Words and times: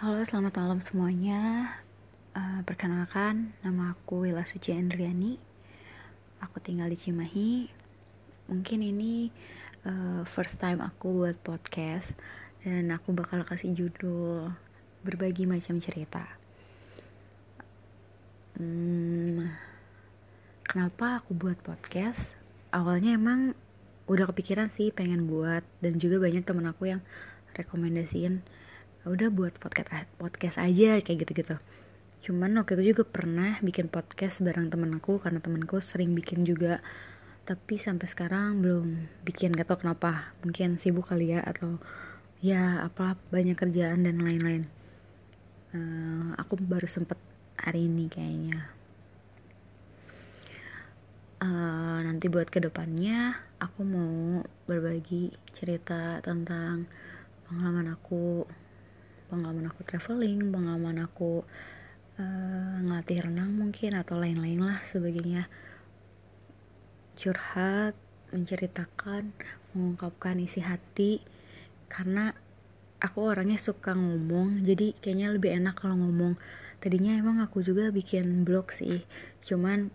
Halo, 0.00 0.24
selamat 0.24 0.56
malam 0.56 0.80
semuanya. 0.80 1.68
Uh, 2.32 2.64
perkenalkan, 2.64 3.52
nama 3.60 3.92
aku 3.92 4.24
Wila 4.24 4.48
Suci 4.48 4.72
Andriani. 4.72 5.36
Aku 6.40 6.56
tinggal 6.56 6.88
di 6.88 6.96
Cimahi. 6.96 7.68
Mungkin 8.48 8.80
ini 8.80 9.28
uh, 9.84 10.24
first 10.24 10.56
time 10.56 10.80
aku 10.80 11.20
buat 11.20 11.36
podcast 11.44 12.16
dan 12.64 12.88
aku 12.96 13.12
bakal 13.12 13.44
kasih 13.44 13.76
judul 13.76 14.48
berbagi 15.04 15.44
macam 15.44 15.76
cerita. 15.84 16.24
Hmm, 18.56 19.52
kenapa 20.64 21.20
aku 21.20 21.36
buat 21.36 21.60
podcast? 21.60 22.32
Awalnya 22.72 23.20
emang 23.20 23.52
udah 24.08 24.24
kepikiran 24.32 24.72
sih 24.72 24.96
pengen 24.96 25.28
buat 25.28 25.60
dan 25.84 26.00
juga 26.00 26.16
banyak 26.16 26.48
temen 26.48 26.64
aku 26.64 26.88
yang 26.88 27.04
rekomendasiin 27.52 28.59
udah 29.08 29.32
buat 29.32 29.56
podcast 29.56 30.04
podcast 30.20 30.60
aja 30.60 31.00
kayak 31.00 31.24
gitu-gitu. 31.24 31.56
Cuman 32.20 32.52
waktu 32.60 32.76
itu 32.80 32.92
juga 32.92 33.08
pernah 33.08 33.56
bikin 33.64 33.88
podcast 33.88 34.44
bareng 34.44 34.68
temen 34.68 34.92
aku 34.92 35.16
karena 35.24 35.40
temenku 35.40 35.80
sering 35.80 36.12
bikin 36.12 36.44
juga. 36.44 36.84
Tapi 37.48 37.80
sampai 37.80 38.04
sekarang 38.04 38.60
belum 38.60 39.08
bikin 39.24 39.56
gak 39.56 39.72
tau 39.72 39.80
kenapa. 39.80 40.36
Mungkin 40.44 40.76
sibuk 40.76 41.08
kali 41.08 41.32
ya 41.32 41.40
atau 41.40 41.80
ya 42.44 42.84
apa 42.84 43.16
banyak 43.32 43.56
kerjaan 43.56 44.04
dan 44.04 44.20
lain-lain. 44.20 44.68
Uh, 45.72 46.36
aku 46.36 46.60
baru 46.60 46.84
sempet 46.84 47.16
hari 47.56 47.88
ini 47.88 48.12
kayaknya. 48.12 48.68
Uh, 51.40 52.04
nanti 52.04 52.28
buat 52.28 52.52
ke 52.52 52.60
depannya 52.60 53.32
aku 53.64 53.80
mau 53.80 54.44
berbagi 54.68 55.32
cerita 55.56 56.20
tentang 56.20 56.84
pengalaman 57.48 57.96
aku 57.96 58.44
pengalaman 59.30 59.70
aku 59.70 59.86
traveling 59.86 60.50
pengalaman 60.50 61.06
aku 61.06 61.46
uh, 62.18 62.76
ngelatih 62.82 63.30
renang 63.30 63.54
mungkin 63.54 63.94
atau 63.94 64.18
lain-lain 64.18 64.58
lah 64.58 64.82
sebagainya. 64.82 65.46
Curhat 67.14 67.94
menceritakan 68.34 69.30
mengungkapkan 69.72 70.36
isi 70.42 70.60
hati. 70.60 71.22
Karena 71.86 72.34
aku 72.98 73.30
orangnya 73.30 73.56
suka 73.56 73.94
ngomong 73.94 74.66
jadi 74.66 74.98
kayaknya 74.98 75.30
lebih 75.30 75.54
enak 75.54 75.78
kalau 75.78 75.94
ngomong. 75.94 76.34
Tadinya 76.82 77.14
emang 77.14 77.38
aku 77.38 77.62
juga 77.62 77.94
bikin 77.94 78.42
blog 78.42 78.72
sih 78.74 79.04
cuman 79.44 79.92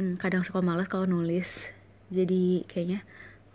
mm, 0.00 0.16
kadang 0.18 0.42
suka 0.42 0.58
malas 0.58 0.90
kalau 0.90 1.06
nulis. 1.06 1.70
Jadi 2.12 2.66
kayaknya 2.68 3.06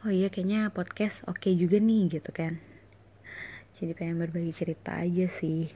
oh 0.06 0.14
iya 0.14 0.30
kayaknya 0.30 0.70
podcast 0.70 1.26
oke 1.26 1.42
okay 1.42 1.58
juga 1.58 1.82
nih 1.82 2.08
gitu 2.08 2.30
kan 2.30 2.62
jadi 3.78 3.94
pengen 3.94 4.18
berbagi 4.18 4.50
cerita 4.50 4.98
aja 4.98 5.30
sih. 5.30 5.70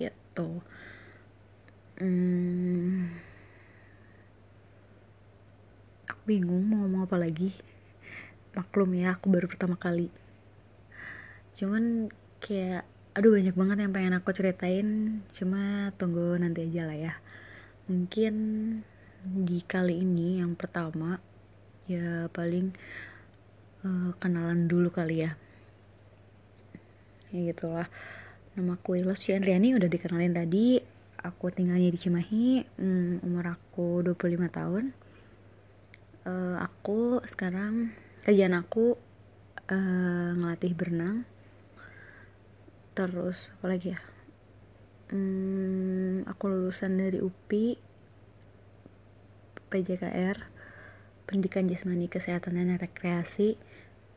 Gitu. 0.00 0.48
Hmm, 2.00 3.12
aku 6.08 6.22
bingung 6.24 6.64
mau 6.64 6.88
ngomong 6.88 7.04
apa 7.04 7.20
lagi. 7.20 7.52
Maklum 8.56 8.96
ya 8.96 9.12
aku 9.12 9.28
baru 9.28 9.44
pertama 9.44 9.76
kali. 9.76 10.08
Cuman 11.52 12.08
kayak 12.40 12.88
aduh 13.12 13.36
banyak 13.36 13.52
banget 13.52 13.76
yang 13.84 13.92
pengen 13.92 14.16
aku 14.16 14.32
ceritain. 14.32 15.20
Cuma 15.36 15.92
tunggu 16.00 16.40
nanti 16.40 16.64
aja 16.64 16.88
lah 16.88 16.96
ya. 16.96 17.14
Mungkin 17.92 18.34
di 19.20 19.60
kali 19.68 20.00
ini 20.00 20.40
yang 20.40 20.56
pertama 20.56 21.20
ya 21.84 22.24
paling 22.32 22.72
uh, 23.84 24.16
kenalan 24.16 24.64
dulu 24.64 24.88
kali 24.88 25.28
ya 25.28 25.36
ya 27.30 27.40
gitulah. 27.50 27.88
Nama 28.58 28.74
aku 28.74 28.98
Ilos 28.98 29.22
Ciandriani 29.22 29.78
udah 29.78 29.86
dikenalin 29.86 30.34
tadi. 30.34 30.82
Aku 31.20 31.52
tinggalnya 31.52 31.92
di 31.92 31.98
Cimahi 32.00 32.64
hmm, 32.80 33.22
umur 33.22 33.54
aku 33.54 34.02
25 34.02 34.50
tahun. 34.50 34.84
Uh, 36.26 36.56
aku 36.60 37.20
sekarang 37.28 37.92
kerjaan 38.24 38.56
aku 38.58 38.98
uh, 39.70 40.30
ngelatih 40.34 40.74
berenang. 40.74 41.28
Terus 42.98 43.52
apa 43.60 43.66
lagi 43.70 43.94
ya? 43.94 44.00
Hmm, 45.10 46.22
aku 46.26 46.50
lulusan 46.50 46.98
dari 46.98 47.18
UPI 47.18 47.78
PJKR 49.70 50.38
Pendidikan 51.30 51.70
Jasmani 51.70 52.10
Kesehatan 52.10 52.58
dan 52.58 52.74
Rekreasi 52.74 53.54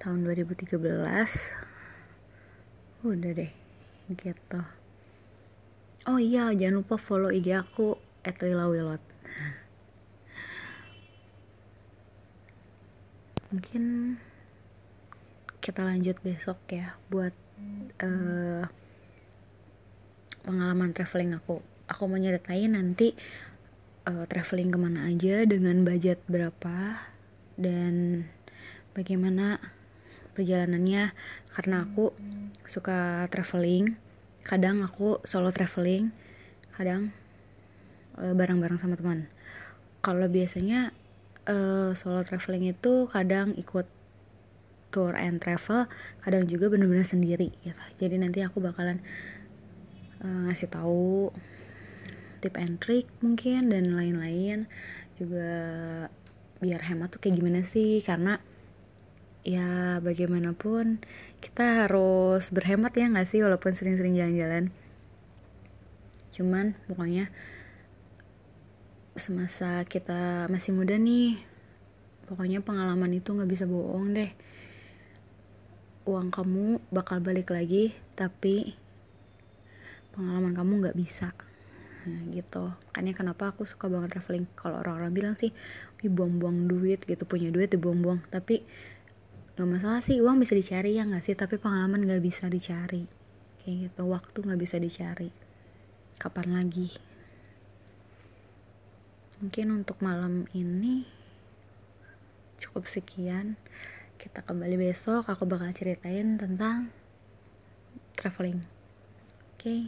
tahun 0.01 0.25
2013 0.25 1.72
udah 3.03 3.31
deh 3.35 3.51
gitu. 4.15 4.61
Oh 6.07 6.19
iya 6.19 6.51
jangan 6.55 6.83
lupa 6.83 6.95
follow 6.99 7.31
IG 7.31 7.51
aku 7.55 7.95
@lilawilot 8.23 9.13
mungkin 13.53 14.17
kita 15.61 15.85
lanjut 15.85 16.17
besok 16.25 16.57
ya 16.73 16.97
buat 17.13 17.37
uh, 18.01 18.65
pengalaman 20.41 20.89
traveling 20.97 21.37
aku. 21.37 21.61
Aku 21.85 22.09
mau 22.09 22.17
nyeritain 22.17 22.73
nanti 22.73 23.13
uh, 24.09 24.25
traveling 24.25 24.73
ke 24.73 24.77
mana 24.81 25.05
aja 25.05 25.45
dengan 25.45 25.85
budget 25.85 26.17
berapa 26.25 27.05
dan 27.61 28.25
bagaimana 28.97 29.61
perjalanannya. 30.33 31.13
Karena 31.53 31.85
aku 31.85 32.11
suka 32.65 33.29
traveling. 33.29 33.95
Kadang 34.43 34.83
aku 34.83 35.21
solo 35.23 35.53
traveling. 35.53 36.09
Kadang 36.73 37.13
uh, 38.17 38.33
bareng-bareng 38.33 38.81
sama 38.81 38.97
teman. 38.97 39.29
Kalau 40.03 40.27
biasanya 40.27 40.91
uh, 41.47 41.95
solo 41.95 42.21
traveling 42.27 42.73
itu 42.73 43.07
kadang 43.07 43.55
ikut 43.55 43.87
tour 44.93 45.17
and 45.17 45.41
travel 45.41 45.89
kadang 46.21 46.45
juga 46.45 46.69
bener-bener 46.69 47.07
sendiri 47.07 47.49
gitu. 47.65 47.83
Jadi 47.97 48.21
nanti 48.21 48.45
aku 48.45 48.61
bakalan 48.61 49.01
uh, 50.21 50.45
ngasih 50.47 50.69
tahu 50.69 51.33
tip 52.45 52.53
and 52.61 52.77
trick 52.77 53.09
mungkin 53.25 53.73
dan 53.73 53.97
lain-lain. 53.97 54.69
Juga 55.17 55.49
biar 56.61 56.81
hemat 56.85 57.15
tuh 57.15 57.19
kayak 57.19 57.41
gimana 57.41 57.65
sih? 57.65 57.99
Karena 58.05 58.37
ya 59.43 59.99
bagaimanapun 59.99 61.03
kita 61.43 61.85
harus 61.85 62.47
berhemat 62.55 62.95
ya 62.95 63.11
nggak 63.11 63.27
sih 63.27 63.43
walaupun 63.43 63.75
sering-sering 63.75 64.15
jalan-jalan? 64.15 64.71
Cuman 66.33 66.79
pokoknya 66.87 67.29
semasa 69.13 69.85
kita 69.85 70.49
masih 70.49 70.73
muda 70.73 70.97
nih 70.97 71.37
pokoknya 72.25 72.65
pengalaman 72.65 73.13
itu 73.13 73.29
nggak 73.35 73.51
bisa 73.51 73.67
bohong 73.67 74.15
deh. 74.15 74.31
Uang 76.07 76.31
kamu 76.33 76.79
bakal 76.89 77.19
balik 77.19 77.51
lagi 77.51 77.93
tapi 78.15 78.73
pengalaman 80.15 80.55
kamu 80.55 80.71
nggak 80.81 80.97
bisa. 80.97 81.35
Nah, 82.03 82.21
gitu. 82.35 82.71
Makanya 82.91 83.13
kenapa 83.15 83.55
aku 83.55 83.63
suka 83.63 83.87
banget 83.87 84.19
traveling. 84.19 84.47
Kalau 84.59 84.83
orang-orang 84.83 85.11
bilang 85.15 85.35
sih 85.39 85.55
buang-buang 86.03 86.67
duit 86.67 87.03
gitu. 87.07 87.23
Punya 87.23 87.47
duit 87.47 87.71
dibuang-buang. 87.71 88.27
Tapi 88.27 88.63
nggak 89.53 89.69
masalah 89.69 90.01
sih 90.01 90.17
uang 90.17 90.41
bisa 90.41 90.57
dicari 90.57 90.97
ya 90.97 91.05
nggak 91.05 91.21
sih? 91.21 91.37
Tapi 91.37 91.61
pengalaman 91.61 92.01
nggak 92.09 92.23
bisa 92.25 92.49
dicari. 92.49 93.05
Kayak 93.61 93.89
gitu 93.89 94.03
waktu 94.09 94.37
nggak 94.41 94.61
bisa 94.61 94.81
dicari. 94.81 95.29
Kapan 96.17 96.57
lagi? 96.57 96.89
Mungkin 99.43 99.83
untuk 99.83 100.01
malam 100.01 100.49
ini 100.57 101.05
cukup 102.57 102.89
sekian. 102.89 103.59
Kita 104.17 104.41
kembali 104.41 104.79
besok 104.79 105.29
aku 105.29 105.45
bakal 105.45 105.69
ceritain 105.75 106.39
tentang 106.39 106.89
traveling. 108.17 108.65
Oke? 109.53 109.61
Okay? 109.61 109.81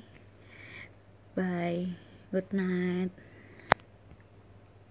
bye. 1.33 1.89
Good 2.31 2.51
night 2.51 3.25